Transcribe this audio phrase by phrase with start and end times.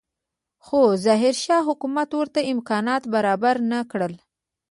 [0.65, 4.13] خو ظاهرشاه حکومت ورته امکانات برابر نه کړل.